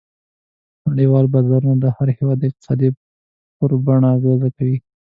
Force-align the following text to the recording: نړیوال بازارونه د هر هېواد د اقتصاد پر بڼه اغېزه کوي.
نړیوال 0.89 1.25
بازارونه 1.33 1.75
د 1.83 1.85
هر 1.95 2.07
هېواد 2.17 2.37
د 2.41 2.43
اقتصاد 2.49 2.79
پر 3.57 3.71
بڼه 3.85 4.07
اغېزه 4.17 4.49
کوي. 4.57 4.77